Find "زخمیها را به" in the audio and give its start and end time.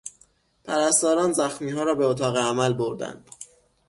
1.33-2.05